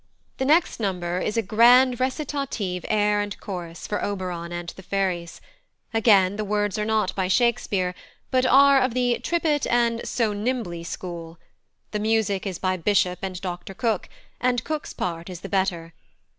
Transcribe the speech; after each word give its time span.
The 0.37 0.45
next 0.45 0.79
number 0.79 1.19
is 1.19 1.37
a 1.37 1.43
"grand 1.43 1.99
recitative 1.99 2.83
air 2.89 3.21
and 3.21 3.39
chorus" 3.39 3.85
for 3.85 4.03
Oberon 4.03 4.51
and 4.51 4.67
the 4.69 4.81
fairies; 4.81 5.39
again 5.93 6.37
the 6.37 6.43
words 6.43 6.79
are 6.79 6.85
not 6.85 7.13
by 7.15 7.27
Shakespeare, 7.27 7.93
but 8.31 8.43
are 8.43 8.81
of 8.81 8.95
the 8.95 9.19
"trip 9.19 9.45
it" 9.45 9.67
and 9.67 10.01
"so 10.03 10.33
nimbly" 10.33 10.83
school; 10.83 11.37
the 11.91 11.99
music 11.99 12.47
is 12.47 12.57
by 12.57 12.77
Bishop 12.77 13.19
and 13.21 13.39
Dr 13.41 13.75
Cooke, 13.75 14.09
and 14.39 14.63
Cooke's 14.63 14.91
part 14.93 15.29
is 15.29 15.41
the 15.41 15.49
better. 15.49 15.93